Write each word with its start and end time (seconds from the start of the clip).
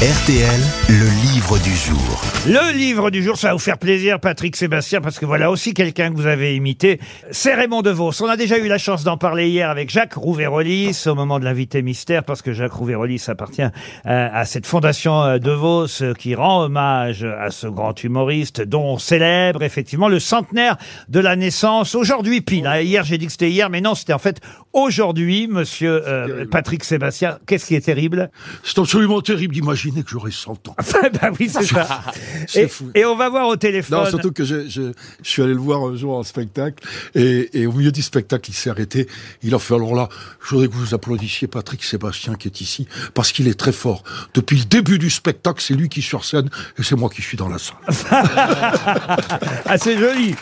RTL, 0.00 0.60
le 0.90 1.32
livre 1.32 1.58
du 1.58 1.74
jour. 1.74 2.22
Le 2.46 2.72
livre 2.72 3.10
du 3.10 3.20
jour, 3.20 3.36
ça 3.36 3.48
va 3.48 3.54
vous 3.54 3.58
faire 3.58 3.78
plaisir, 3.78 4.20
Patrick 4.20 4.54
Sébastien, 4.54 5.00
parce 5.00 5.18
que 5.18 5.26
voilà 5.26 5.50
aussi 5.50 5.74
quelqu'un 5.74 6.12
que 6.12 6.16
vous 6.16 6.28
avez 6.28 6.54
imité. 6.54 7.00
C'est 7.32 7.52
Raymond 7.52 7.82
DeVos. 7.82 8.22
On 8.22 8.28
a 8.28 8.36
déjà 8.36 8.58
eu 8.58 8.68
la 8.68 8.78
chance 8.78 9.02
d'en 9.02 9.16
parler 9.16 9.48
hier 9.48 9.68
avec 9.68 9.90
Jacques 9.90 10.14
Rouvérolis 10.14 10.96
au 11.06 11.16
moment 11.16 11.40
de 11.40 11.44
l'invité 11.44 11.82
mystère, 11.82 12.22
parce 12.22 12.42
que 12.42 12.52
Jacques 12.52 12.74
Rouvérolis 12.74 13.24
appartient 13.26 13.62
euh, 13.62 13.70
à 14.04 14.44
cette 14.44 14.66
fondation 14.66 15.20
euh, 15.20 15.38
DeVos 15.38 15.86
euh, 16.02 16.14
qui 16.14 16.36
rend 16.36 16.62
hommage 16.62 17.24
à 17.24 17.50
ce 17.50 17.66
grand 17.66 18.00
humoriste 18.04 18.60
dont 18.62 18.84
on 18.84 18.98
célèbre 18.98 19.64
effectivement 19.64 20.08
le 20.08 20.20
centenaire 20.20 20.76
de 21.08 21.18
la 21.18 21.34
naissance 21.34 21.96
aujourd'hui 21.96 22.40
pile. 22.40 22.68
hein. 22.68 22.78
Hier, 22.82 23.02
j'ai 23.02 23.18
dit 23.18 23.26
que 23.26 23.32
c'était 23.32 23.50
hier, 23.50 23.68
mais 23.68 23.80
non, 23.80 23.96
c'était 23.96 24.12
en 24.12 24.20
fait 24.20 24.40
aujourd'hui, 24.72 25.48
monsieur 25.48 26.06
euh, 26.06 26.44
Patrick 26.48 26.84
Sébastien. 26.84 27.38
Qu'est-ce 27.48 27.66
qui 27.66 27.74
est 27.74 27.80
terrible? 27.80 28.30
C'est 28.62 28.78
absolument 28.78 29.20
terrible 29.22 29.54
d'imaginer 29.54 29.87
que 29.92 30.10
j'aurai 30.10 30.30
100 30.30 30.68
ans. 30.68 30.76
bah 31.20 31.30
oui, 31.38 31.48
c'est 31.48 31.64
ça. 31.64 32.00
C'est 32.46 32.62
Et, 32.62 32.68
fou. 32.68 32.90
et 32.94 33.04
on 33.04 33.16
va 33.16 33.28
voir 33.28 33.48
au 33.48 33.56
téléphone. 33.56 33.98
Non, 34.04 34.08
surtout 34.08 34.32
que 34.32 34.44
je, 34.44 34.68
je, 34.68 34.92
je 35.22 35.28
suis 35.28 35.42
allé 35.42 35.52
le 35.54 35.58
voir 35.60 35.82
un 35.82 35.96
jour 35.96 36.16
en 36.16 36.22
spectacle 36.22 36.84
et, 37.14 37.50
et 37.60 37.66
au 37.66 37.72
milieu 37.72 37.92
du 37.92 38.02
spectacle, 38.02 38.50
il 38.50 38.54
s'est 38.54 38.70
arrêté. 38.70 39.06
Il 39.42 39.54
a 39.54 39.58
fait 39.58 39.74
alors 39.74 39.94
là, 39.94 40.08
je 40.44 40.50
voudrais 40.50 40.68
que 40.68 40.74
vous 40.74 40.94
applaudissiez 40.94 41.48
Patrick 41.48 41.82
Sébastien 41.84 42.34
qui 42.34 42.48
est 42.48 42.60
ici 42.60 42.86
parce 43.14 43.32
qu'il 43.32 43.48
est 43.48 43.58
très 43.58 43.72
fort. 43.72 44.02
Depuis 44.34 44.58
le 44.58 44.64
début 44.64 44.98
du 44.98 45.10
spectacle, 45.10 45.62
c'est 45.62 45.74
lui 45.74 45.88
qui 45.88 46.00
est 46.00 46.02
sur 46.02 46.24
scène 46.24 46.48
et 46.78 46.82
c'est 46.82 46.96
moi 46.96 47.08
qui 47.10 47.22
suis 47.22 47.36
dans 47.36 47.48
la 47.48 47.58
salle. 47.58 47.76
Ah, 49.66 49.76
c'est 49.78 49.98
joli. 49.98 50.34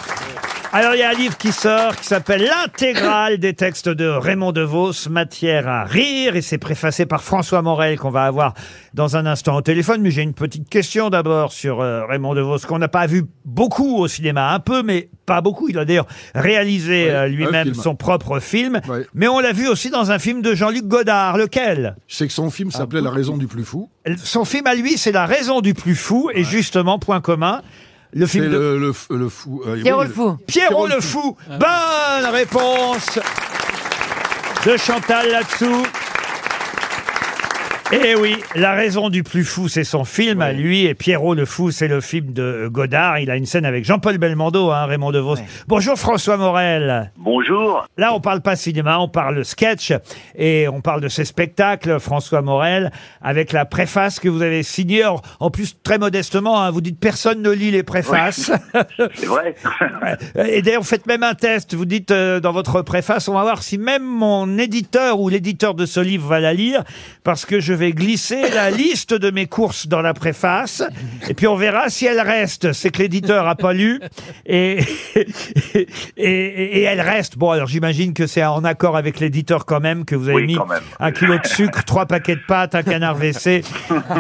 Alors, 0.73 0.95
il 0.95 0.99
y 0.99 1.03
a 1.03 1.11
un 1.11 1.15
livre 1.15 1.37
qui 1.39 1.53
sort 1.53 1.97
qui 1.97 2.05
s'appelle 2.05 2.43
L'intégrale 2.43 3.39
des 3.39 3.55
textes 3.55 3.89
de 3.89 4.07
Raymond 4.09 4.53
DeVos, 4.53 5.09
matière 5.09 5.69
à 5.69 5.85
rire, 5.85 6.37
et 6.37 6.43
c'est 6.43 6.59
préfacé 6.59 7.07
par 7.07 7.23
François 7.23 7.63
Morel 7.63 7.99
qu'on 7.99 8.11
va 8.11 8.25
avoir 8.25 8.53
dans 8.93 9.17
un 9.17 9.27
instant 9.27 9.57
au 9.57 9.63
téléphone. 9.63 10.03
Mais 10.03 10.11
j'ai 10.11 10.23
une 10.23 10.35
petite 10.35 10.69
question 10.69 11.09
d'abord 11.09 11.53
sur 11.53 11.81
euh, 11.81 12.05
Raymond 12.07 12.35
DeVos 12.35 12.59
qu'on 12.67 12.79
n'a 12.79 12.89
pas 12.89 13.07
vu 13.07 13.25
beaucoup 13.45 13.97
au 13.97 14.09
cinéma, 14.09 14.53
un 14.53 14.61
peu, 14.61 14.83
mais 14.83 15.09
pas 15.25 15.41
beaucoup. 15.41 15.69
Il 15.69 15.79
a 15.79 15.85
d'ailleurs 15.85 16.09
réalisé 16.35 17.11
euh, 17.11 17.27
lui-même 17.27 17.73
son 17.73 17.95
propre 17.95 18.41
film, 18.41 18.81
mais 19.15 19.29
on 19.29 19.41
l'a 19.41 19.53
vu 19.53 19.69
aussi 19.69 19.91
dans 19.91 20.11
un 20.11 20.19
film 20.19 20.43
de 20.43 20.55
Jean-Luc 20.55 20.87
Godard. 20.87 21.39
Lequel? 21.39 21.97
Je 22.07 22.17
sais 22.17 22.27
que 22.27 22.33
son 22.33 22.51
film 22.51 22.71
s'appelait 22.71 23.01
La 23.01 23.11
raison 23.11 23.37
du 23.37 23.47
plus 23.47 23.65
fou. 23.65 23.89
Son 24.23 24.45
film 24.45 24.67
à 24.67 24.75
lui, 24.75 24.99
c'est 24.99 25.13
La 25.13 25.27
raison 25.27 25.61
du 25.61 25.75
plus 25.75 25.95
fou, 25.95 26.31
et 26.35 26.45
justement, 26.45 26.99
point 26.99 27.21
commun, 27.21 27.63
le 28.13 28.27
C'est 28.27 28.33
film 28.33 28.45
de... 28.51 28.57
le, 28.57 28.79
le, 28.79 28.91
f- 28.93 29.07
le 29.17 29.29
fou. 29.29 29.63
euh, 29.67 29.81
Pierrot 29.83 30.03
oui, 30.03 30.09
le 30.09 30.13
fou. 30.15 30.37
Pierrot 30.47 30.87
le 30.87 31.01
fou. 31.01 31.37
Bonne 31.49 32.31
réponse 32.33 33.19
de 34.65 34.77
Chantal 34.77 35.31
là-dessous. 35.31 35.87
Eh 37.93 38.17
oui, 38.17 38.35
La 38.57 38.73
raison 38.73 39.11
du 39.11 39.23
plus 39.23 39.45
fou, 39.45 39.69
c'est 39.69 39.85
son 39.85 40.05
film 40.05 40.43
à 40.43 40.53
lui, 40.53 40.87
et 40.87 40.95
Pierrot 40.95 41.35
le 41.35 41.45
fou, 41.45 41.71
c'est 41.71 41.87
le 41.87 42.01
film 42.01 42.33
de 42.33 42.69
Godard. 42.69 43.21
Il 43.21 43.31
a 43.31 43.37
une 43.37 43.47
scène 43.47 43.65
avec 43.65 43.85
Jean-Paul 43.85 44.19
Belmondo, 44.19 44.73
hein, 44.73 44.87
Raymond 44.87 45.13
DeVos. 45.13 45.37
Bonjour 45.69 45.97
François 45.97 46.37
Morel. 46.37 47.13
Bonjour. 47.17 47.87
Là, 47.97 48.13
on 48.13 48.21
parle 48.21 48.41
pas 48.41 48.57
cinéma, 48.57 48.99
on 48.99 49.07
parle 49.07 49.45
sketch, 49.45 49.93
et 50.35 50.67
on 50.67 50.81
parle 50.81 51.01
de 51.01 51.07
ces 51.07 51.25
spectacles, 51.25 52.01
François 52.01 52.43
Morel, 52.43 52.91
avec 53.23 53.53
la 53.53 53.65
préface 53.65 54.19
que 54.19 54.29
vous 54.29 54.43
avez 54.43 54.65
signée. 54.65 55.05
En, 55.05 55.21
en 55.39 55.51
plus, 55.53 55.77
très 55.81 55.99
modestement, 55.99 56.61
hein, 56.61 56.73
vous 56.73 56.81
dites 56.81 56.99
personne 56.99 57.41
ne 57.41 57.51
lit 57.51 57.71
les 57.71 57.85
préfaces. 57.85 58.51
C'est 59.15 59.27
vrai. 59.27 59.55
Et 60.49 60.61
d'ailleurs, 60.61 60.83
vous 60.83 60.89
faites 60.89 61.07
même 61.07 61.23
un 61.23 61.35
test. 61.35 61.75
Vous 61.75 61.85
dites 61.85 62.11
euh, 62.11 62.41
dans 62.41 62.53
votre 62.53 62.83
préface, 62.83 63.29
on 63.29 63.35
va 63.35 63.43
voir 63.43 63.63
si 63.63 63.79
même 63.79 64.03
mon 64.05 64.59
éditeur 64.59 65.21
ou 65.21 65.29
l'éditeur 65.29 65.75
de 65.75 65.87
ce 65.87 66.01
livre 66.01 66.27
va 66.27 66.41
la 66.41 66.53
lire, 66.53 66.83
parce 67.23 67.47
que 67.47 67.61
je 67.61 67.76
vais 67.77 67.93
glisser 67.93 68.51
la 68.55 68.71
liste 68.83 69.15
de 69.15 69.31
mes 69.31 69.47
courses 69.47 69.87
dans 69.87 70.03
la 70.03 70.15
préface, 70.15 70.83
et 71.29 71.35
puis 71.35 71.47
on 71.47 71.57
verra 71.57 71.89
si 71.91 72.07
elle 72.07 72.21
reste. 72.21 72.73
C'est 72.73 72.91
que 72.91 72.99
l'éditeur 73.03 73.47
a 73.47 73.55
pas 73.55 73.73
lu, 73.73 74.01
et, 74.47 74.79
et, 75.77 75.87
et- 76.17 76.79
et 76.79 76.83
elle 76.83 77.01
reste. 77.01 77.39
Bon, 77.39 77.51
alors 77.51 77.69
j'imagine 77.69 78.13
que 78.15 78.27
c'est 78.27 78.45
en 78.45 78.65
accord 78.65 78.97
avec 78.97 79.21
l'éditeur 79.21 79.65
quand 79.67 79.81
même 79.81 80.05
que 80.05 80.15
vous 80.17 80.29
avez 80.29 80.37
Oui, 80.37 80.47
mis 80.47 80.55
quand 80.57 80.67
même. 80.67 80.83
un 81.01 81.13
kilo 81.13 81.39
de 81.39 81.47
sucre, 81.47 81.85
trois 81.85 82.07
paquets 82.07 82.37
de 82.37 82.43
pâtes, 82.47 82.75
un 82.75 82.83
canard 82.83 83.17
WC, 83.17 83.63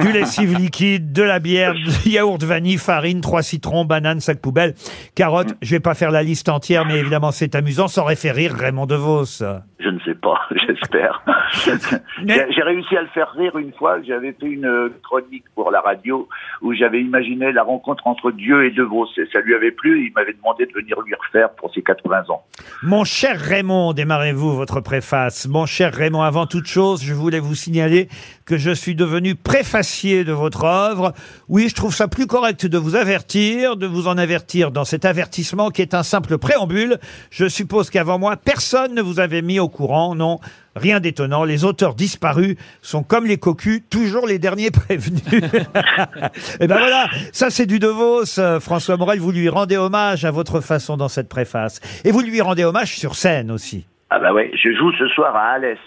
du 0.02 0.12
lessive 0.12 0.56
liquide, 0.58 1.12
de 1.12 1.22
la 1.22 1.38
bière, 1.38 1.74
du 1.74 2.10
yaourt 2.10 2.42
vanille, 2.42 2.78
farine, 2.78 3.20
trois 3.20 3.42
citrons, 3.42 3.84
bananes, 3.84 4.20
sac 4.20 4.38
poubelle, 4.40 4.74
carottes. 5.14 5.54
Je 5.62 5.70
vais 5.70 5.80
pas 5.80 5.94
faire 5.94 6.10
la 6.10 6.22
liste 6.22 6.48
entière, 6.48 6.84
mais 6.86 6.98
évidemment 6.98 7.32
c'est 7.32 7.54
amusant. 7.54 7.88
Ça 7.88 8.02
aurait 8.02 8.16
fait 8.16 8.30
rire 8.32 8.54
Raymond 8.54 8.86
DeVos. 8.86 9.42
Je 9.86 9.90
ne 9.92 10.00
sais 10.00 10.14
pas, 10.16 10.40
j'espère. 10.66 11.22
Mais- 12.24 12.46
J'ai 12.50 12.62
réussi 12.62 12.96
à 12.96 13.02
le 13.02 13.08
faire 13.08 13.30
rire 13.36 13.56
une 13.56 13.72
fois. 13.72 14.02
J'avais 14.02 14.32
fait 14.32 14.46
une 14.46 14.66
euh, 14.66 14.88
chronique 15.04 15.44
pour 15.54 15.70
la 15.70 15.80
radio 15.80 16.28
où 16.60 16.74
j'avais 16.74 17.00
imaginé 17.00 17.52
la 17.52 17.62
rencontre 17.62 18.04
entre 18.08 18.32
Dieu 18.32 18.64
et 18.66 18.70
De 18.72 18.82
Vos. 18.82 19.06
Et 19.16 19.28
ça 19.32 19.38
lui 19.40 19.54
avait 19.54 19.70
plu. 19.70 20.06
Il 20.08 20.12
m'avait 20.14 20.32
demandé 20.32 20.66
de 20.66 20.72
venir 20.72 21.00
lui 21.02 21.14
refaire 21.14 21.50
pour 21.50 21.72
ses 21.72 21.82
80 21.82 22.24
ans. 22.30 22.42
Mon 22.82 23.04
cher 23.04 23.38
Raymond, 23.38 23.92
démarrez-vous 23.92 24.56
votre 24.56 24.80
préface. 24.80 25.46
Mon 25.46 25.66
cher 25.66 25.92
Raymond, 25.94 26.22
avant 26.22 26.46
toute 26.46 26.66
chose, 26.66 27.04
je 27.04 27.14
voulais 27.14 27.38
vous 27.40 27.54
signaler 27.54 28.08
que 28.44 28.56
je 28.58 28.72
suis 28.72 28.96
devenu 28.96 29.36
préfacier 29.36 30.24
de 30.24 30.32
votre 30.32 30.64
œuvre. 30.64 31.12
Oui, 31.48 31.68
je 31.68 31.74
trouve 31.76 31.94
ça 31.94 32.08
plus 32.08 32.26
correct 32.26 32.66
de 32.66 32.78
vous 32.78 32.96
avertir, 32.96 33.76
de 33.76 33.86
vous 33.86 34.08
en 34.08 34.18
avertir 34.18 34.72
dans 34.72 34.84
cet 34.84 35.04
avertissement 35.04 35.70
qui 35.70 35.82
est 35.82 35.94
un 35.94 36.02
simple 36.02 36.38
préambule. 36.38 36.98
Je 37.30 37.46
suppose 37.48 37.88
qu'avant 37.90 38.18
moi, 38.18 38.36
personne 38.36 38.94
ne 38.94 39.02
vous 39.02 39.20
avait 39.20 39.42
mis 39.42 39.60
au 39.60 39.68
courant, 39.76 40.14
non 40.14 40.40
Rien 40.74 41.00
d'étonnant, 41.00 41.44
les 41.44 41.64
auteurs 41.64 41.94
disparus 41.94 42.56
sont 42.82 43.02
comme 43.02 43.26
les 43.26 43.38
cocus, 43.38 43.82
toujours 43.88 44.26
les 44.26 44.38
derniers 44.38 44.70
prévenus. 44.82 45.22
Et 46.60 46.66
ben 46.66 46.78
voilà, 46.78 47.08
ça 47.32 47.50
c'est 47.50 47.66
du 47.66 47.78
De 47.78 47.88
Vos. 47.88 48.38
Euh, 48.38 48.60
François 48.60 48.96
Morel, 48.96 49.20
vous 49.20 49.32
lui 49.32 49.48
rendez 49.48 49.76
hommage 49.76 50.24
à 50.24 50.30
votre 50.30 50.60
façon 50.60 50.96
dans 50.96 51.08
cette 51.08 51.28
préface. 51.28 51.80
Et 52.04 52.10
vous 52.10 52.20
lui 52.20 52.40
rendez 52.40 52.64
hommage 52.64 52.96
sur 52.96 53.14
scène 53.14 53.50
aussi. 53.50 53.86
Ah 54.16 54.18
bah 54.18 54.32
ouais, 54.32 54.50
je 54.54 54.72
joue 54.72 54.90
ce 54.92 55.06
soir 55.08 55.36
à 55.36 55.50
Alès. 55.50 55.78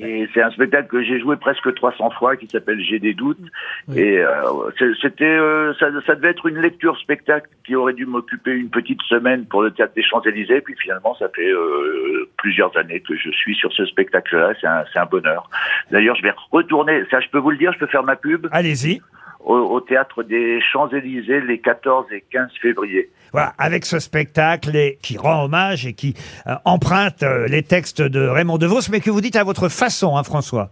Et 0.00 0.28
c'est 0.34 0.42
un 0.42 0.50
spectacle 0.50 0.88
que 0.88 1.00
j'ai 1.04 1.20
joué 1.20 1.36
presque 1.36 1.72
300 1.72 2.10
fois 2.10 2.36
qui 2.36 2.48
s'appelle 2.48 2.80
J'ai 2.80 2.98
des 2.98 3.14
doutes. 3.14 3.38
Et 3.94 4.18
euh, 4.18 4.68
c'était, 5.00 5.24
euh, 5.24 5.72
ça, 5.78 5.86
ça 6.04 6.16
devait 6.16 6.30
être 6.30 6.46
une 6.46 6.60
lecture 6.60 6.98
spectacle 6.98 7.48
qui 7.64 7.76
aurait 7.76 7.92
dû 7.92 8.04
m'occuper 8.04 8.50
une 8.50 8.68
petite 8.68 9.00
semaine 9.02 9.46
pour 9.46 9.62
le 9.62 9.70
théâtre 9.70 9.92
des 9.94 10.02
Champs-Élysées. 10.02 10.60
Puis 10.60 10.74
finalement, 10.76 11.14
ça 11.20 11.28
fait 11.28 11.52
euh, 11.52 12.28
plusieurs 12.36 12.76
années 12.76 12.98
que 12.98 13.14
je 13.14 13.30
suis 13.30 13.54
sur 13.54 13.72
ce 13.72 13.86
spectacle-là. 13.86 14.54
C'est 14.60 14.66
un, 14.66 14.82
c'est 14.92 14.98
un 14.98 15.06
bonheur. 15.06 15.48
D'ailleurs, 15.92 16.16
je 16.16 16.22
vais 16.22 16.34
retourner. 16.50 17.04
Ça, 17.12 17.20
je 17.20 17.28
peux 17.28 17.38
vous 17.38 17.52
le 17.52 17.58
dire, 17.58 17.72
je 17.74 17.78
peux 17.78 17.86
faire 17.86 18.02
ma 18.02 18.16
pub 18.16 18.48
Allez-y. 18.50 19.00
Au, 19.40 19.54
au 19.54 19.80
théâtre 19.80 20.22
des 20.22 20.60
Champs-Élysées 20.72 21.40
les 21.40 21.60
14 21.60 22.06
et 22.12 22.24
15 22.30 22.50
février. 22.60 23.10
Voilà, 23.32 23.52
avec 23.58 23.84
ce 23.84 23.98
spectacle 23.98 24.74
et 24.74 24.98
qui 25.02 25.18
rend 25.18 25.44
hommage 25.44 25.86
et 25.86 25.92
qui 25.92 26.14
euh, 26.46 26.54
emprunte 26.64 27.22
euh, 27.22 27.46
les 27.46 27.62
textes 27.62 28.00
de 28.00 28.26
Raymond 28.26 28.58
DeVos, 28.58 28.90
mais 28.90 29.00
que 29.00 29.10
vous 29.10 29.20
dites 29.20 29.36
à 29.36 29.44
votre 29.44 29.68
façon, 29.68 30.16
hein, 30.16 30.22
François. 30.22 30.70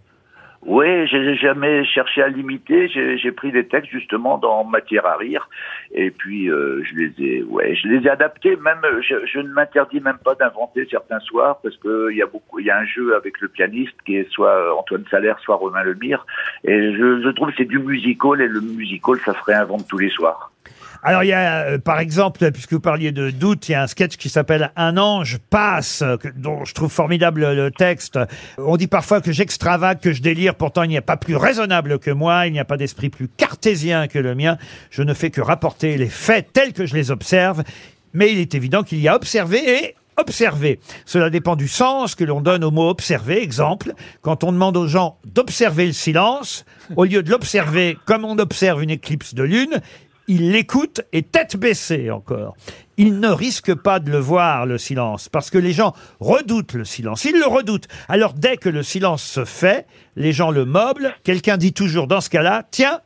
Oui, 0.62 1.06
j'ai 1.06 1.36
jamais 1.36 1.84
cherché 1.84 2.22
à 2.22 2.28
l'imiter. 2.28 2.88
J'ai 2.88 3.32
pris 3.32 3.52
des 3.52 3.66
textes 3.66 3.90
justement 3.90 4.38
dans 4.38 4.64
matière 4.64 5.06
à 5.06 5.16
rire, 5.16 5.48
et 5.92 6.10
puis 6.10 6.50
euh, 6.50 6.82
je 6.84 6.94
les 6.94 7.24
ai, 7.24 7.42
ouais, 7.42 7.74
je 7.74 7.88
les 7.88 8.06
ai 8.06 8.10
adaptés. 8.10 8.56
Même, 8.56 8.80
je, 9.00 9.14
je 9.26 9.38
ne 9.40 9.48
m'interdis 9.48 10.00
même 10.00 10.18
pas 10.24 10.34
d'inventer 10.34 10.86
certains 10.90 11.20
soirs 11.20 11.60
parce 11.62 11.76
que 11.76 12.10
il 12.10 12.16
y 12.16 12.22
a 12.22 12.26
beaucoup, 12.26 12.58
il 12.58 12.66
y 12.66 12.70
a 12.70 12.78
un 12.78 12.84
jeu 12.84 13.14
avec 13.14 13.40
le 13.40 13.48
pianiste 13.48 13.96
qui 14.04 14.16
est 14.16 14.28
soit 14.30 14.76
Antoine 14.76 15.04
Salaire, 15.10 15.38
soit 15.40 15.56
Romain 15.56 15.82
Lemire, 15.82 16.26
et 16.64 16.92
je, 16.94 17.22
je 17.22 17.28
trouve 17.30 17.50
c'est 17.56 17.64
du 17.64 17.78
musical 17.78 18.40
et 18.40 18.48
le 18.48 18.60
musical, 18.60 19.16
ça 19.24 19.34
se 19.34 19.42
réinvente 19.44 19.86
tous 19.88 19.98
les 19.98 20.10
soirs. 20.10 20.50
Alors 21.02 21.24
il 21.24 21.28
y 21.28 21.32
a, 21.32 21.62
euh, 21.62 21.78
par 21.78 22.00
exemple, 22.00 22.50
puisque 22.52 22.72
vous 22.72 22.80
parliez 22.80 23.12
de 23.12 23.30
doute, 23.30 23.68
il 23.68 23.72
y 23.72 23.74
a 23.74 23.82
un 23.82 23.86
sketch 23.86 24.16
qui 24.16 24.28
s'appelle 24.28 24.72
Un 24.76 24.96
ange 24.96 25.38
passe, 25.50 26.02
euh, 26.02 26.16
dont 26.36 26.64
je 26.64 26.74
trouve 26.74 26.90
formidable 26.90 27.52
le 27.52 27.70
texte. 27.70 28.18
On 28.58 28.76
dit 28.76 28.86
parfois 28.86 29.20
que 29.20 29.32
j'extravage, 29.32 29.98
que 30.00 30.12
je 30.12 30.22
délire, 30.22 30.54
pourtant 30.54 30.82
il 30.82 30.88
n'y 30.88 30.96
a 30.96 31.02
pas 31.02 31.16
plus 31.16 31.36
raisonnable 31.36 31.98
que 31.98 32.10
moi, 32.10 32.46
il 32.46 32.52
n'y 32.52 32.60
a 32.60 32.64
pas 32.64 32.76
d'esprit 32.76 33.10
plus 33.10 33.28
cartésien 33.28 34.08
que 34.08 34.18
le 34.18 34.34
mien. 34.34 34.58
Je 34.90 35.02
ne 35.02 35.14
fais 35.14 35.30
que 35.30 35.40
rapporter 35.40 35.96
les 35.96 36.08
faits 36.08 36.52
tels 36.52 36.72
que 36.72 36.86
je 36.86 36.94
les 36.94 37.10
observe, 37.10 37.62
mais 38.12 38.32
il 38.32 38.38
est 38.38 38.54
évident 38.54 38.82
qu'il 38.82 39.00
y 39.00 39.08
a 39.08 39.14
observé 39.14 39.84
et 39.84 39.94
observer. 40.16 40.80
Cela 41.04 41.30
dépend 41.30 41.56
du 41.56 41.68
sens 41.68 42.14
que 42.14 42.24
l'on 42.24 42.40
donne 42.40 42.64
au 42.64 42.70
mot 42.70 42.88
observer. 42.88 43.42
Exemple, 43.42 43.92
quand 44.22 44.44
on 44.44 44.52
demande 44.52 44.76
aux 44.76 44.86
gens 44.86 45.18
d'observer 45.24 45.86
le 45.86 45.92
silence, 45.92 46.64
au 46.96 47.04
lieu 47.04 47.22
de 47.22 47.30
l'observer 47.30 47.98
comme 48.06 48.24
on 48.24 48.38
observe 48.38 48.82
une 48.82 48.90
éclipse 48.90 49.34
de 49.34 49.42
lune, 49.42 49.80
ils 50.28 50.50
l'écoutent 50.50 51.02
et 51.12 51.22
tête 51.22 51.56
baissée 51.56 52.10
encore. 52.10 52.56
Ils 52.96 53.20
ne 53.20 53.28
risquent 53.28 53.74
pas 53.74 54.00
de 54.00 54.10
le 54.10 54.18
voir, 54.18 54.66
le 54.66 54.78
silence, 54.78 55.28
parce 55.28 55.50
que 55.50 55.58
les 55.58 55.72
gens 55.72 55.94
redoutent 56.18 56.72
le 56.72 56.84
silence. 56.84 57.24
Ils 57.24 57.38
le 57.38 57.46
redoutent. 57.46 57.88
Alors 58.08 58.32
dès 58.32 58.56
que 58.56 58.68
le 58.68 58.82
silence 58.82 59.22
se 59.22 59.44
fait, 59.44 59.86
les 60.16 60.32
gens 60.32 60.50
le 60.50 60.64
meublent. 60.64 61.14
Quelqu'un 61.22 61.58
dit 61.58 61.72
toujours 61.72 62.06
dans 62.06 62.20
ce 62.20 62.30
cas-là, 62.30 62.64
tiens, 62.70 63.00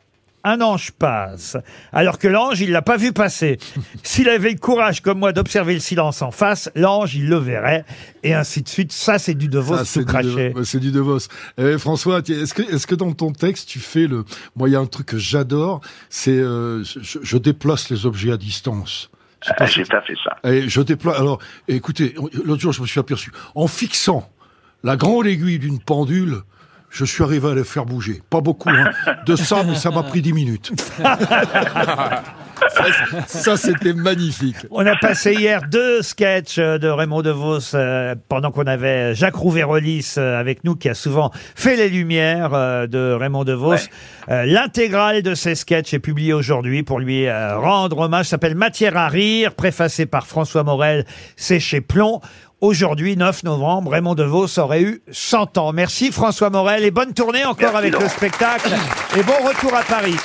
un 0.45 0.61
ange 0.61 0.93
passe, 0.93 1.57
alors 1.93 2.19
que 2.19 2.27
l'ange, 2.29 2.61
il 2.61 2.71
l'a 2.71 2.83
pas 2.83 2.97
vu 2.97 3.13
passer. 3.13 3.59
S'il 4.03 4.29
avait 4.29 4.51
le 4.53 4.59
courage, 4.59 5.03
comme 5.03 5.19
moi, 5.19 5.33
d'observer 5.33 5.75
le 5.75 5.81
silence 5.81 6.23
en 6.23 6.31
face, 6.31 6.71
l'ange, 6.75 7.15
il 7.15 7.29
le 7.29 7.37
verrait, 7.37 7.85
et 8.23 8.33
ainsi 8.35 8.63
de 8.63 8.69
suite. 8.69 8.93
Ça, 8.93 9.19
c'est 9.19 9.35
du 9.35 9.49
De 9.49 9.59
Vos 9.59 9.75
Ça, 9.75 9.81
tout 9.81 9.87
c'est 9.87 10.01
du, 10.01 10.07
craché. 10.07 10.51
De- 10.51 10.63
c'est 10.65 10.81
du 10.81 10.93
De 10.93 11.01
Vos. 11.01 11.19
Eh, 11.59 11.77
François, 11.79 12.23
tiens, 12.23 12.41
est-ce 12.41 12.55
que, 12.55 12.63
est-ce 12.63 12.87
que 12.87 12.95
dans 12.95 13.13
ton 13.13 13.33
texte, 13.33 13.69
tu 13.69 13.79
fais 13.81 14.07
le... 14.07 14.25
Moi, 14.57 14.69
il 14.69 14.73
y 14.73 14.77
a 14.77 14.81
un 14.81 14.87
truc 14.87 15.07
que 15.07 15.19
j'adore, 15.19 15.81
c'est 16.09 16.31
euh, 16.31 16.83
je, 16.85 17.19
je 17.23 17.37
déplace 17.37 17.91
les 17.91 18.07
objets 18.07 18.33
à 18.33 18.37
distance. 18.37 19.11
Je 19.43 19.49
sais 19.49 19.55
pas 19.55 19.65
Ah, 19.65 19.69
si- 19.69 19.75
J'ai 19.75 19.85
pas 19.85 20.03
fait 20.03 20.15
ça. 20.25 20.37
Et 20.51 20.69
je 20.69 20.81
déploie. 20.81 21.19
Alors, 21.19 21.39
écoutez, 21.69 22.15
l'autre 22.45 22.61
jour, 22.61 22.73
je 22.73 22.81
me 22.83 22.87
suis 22.87 23.01
aperçu. 23.01 23.31
En 23.55 23.67
fixant 23.67 24.31
la 24.83 24.97
grande 24.97 25.27
aiguille 25.27 25.59
d'une 25.59 25.79
pendule, 25.81 26.39
je 26.91 27.05
suis 27.05 27.23
arrivé 27.23 27.49
à 27.49 27.55
les 27.55 27.65
faire 27.65 27.87
bouger. 27.87 28.21
Pas 28.29 28.41
beaucoup, 28.41 28.69
hein. 28.69 28.91
De 29.27 29.37
ça, 29.37 29.63
mais 29.67 29.77
ça 29.77 29.91
m'a 29.91 30.03
pris 30.03 30.21
10 30.21 30.33
minutes. 30.33 30.73
ça, 30.99 32.21
ça, 33.27 33.57
c'était 33.57 33.93
magnifique. 33.93 34.57
On 34.71 34.85
a 34.85 34.97
passé 34.97 35.35
hier 35.35 35.63
deux 35.71 36.03
sketchs 36.03 36.59
de 36.59 36.89
Raymond 36.89 37.23
DeVos 37.23 37.75
euh, 37.75 38.15
pendant 38.29 38.51
qu'on 38.51 38.67
avait 38.67 39.15
Jacques 39.15 39.37
Rouvérolis 39.37 40.15
euh, 40.19 40.39
avec 40.39 40.65
nous 40.65 40.75
qui 40.77 40.89
a 40.89 40.95
souvent 40.95 41.31
fait 41.55 41.77
les 41.77 41.89
lumières 41.89 42.55
euh, 42.55 42.87
de 42.87 43.13
Raymond 43.13 43.45
DeVos. 43.45 43.75
Euh, 44.29 44.45
L'intégrale 44.47 45.23
de 45.23 45.35
ces 45.35 45.55
sketchs 45.55 45.95
est 45.95 45.99
publiée 46.01 46.33
aujourd'hui 46.33 46.83
pour 46.83 46.99
lui 46.99 47.27
euh, 47.27 47.57
rendre 47.59 47.99
hommage. 47.99 48.27
Ça 48.27 48.31
s'appelle 48.31 48.55
Matière 48.57 48.97
à 48.97 49.09
rire, 49.09 49.55
préfacé 49.55 50.07
par 50.07 50.27
François 50.27 50.65
Morel. 50.65 51.05
C'est 51.37 51.61
chez 51.61 51.81
Plomb. 51.81 52.21
Aujourd'hui, 52.61 53.17
9 53.17 53.45
novembre, 53.45 53.93
Raymond 53.93 54.15
DeVos 54.15 54.59
aurait 54.59 54.83
eu 54.83 55.03
100 55.11 55.57
ans. 55.57 55.73
Merci 55.73 56.13
François 56.13 56.51
Morel 56.51 56.85
et 56.85 56.91
bonne 56.91 57.15
tournée 57.15 57.45
encore 57.45 57.71
Merci, 57.71 57.79
avec 57.79 57.99
le 57.99 58.09
spectacle 58.09 58.75
et 59.17 59.23
bon 59.23 59.33
retour 59.47 59.75
à 59.75 59.83
Paris. 59.83 60.17